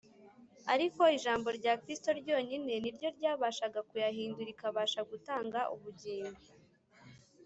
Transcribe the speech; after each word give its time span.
ariko 0.73 1.01
ijambo 1.17 1.47
rya 1.57 1.73
Kristo 1.81 2.09
ryonyine 2.19 2.73
ni 2.81 2.91
ryo 2.95 3.09
ryabashaga 3.17 3.79
kuyahindura 3.89 4.49
ikibasha 4.51 4.99
gutanga 5.11 5.59
ubugingo 5.73 6.41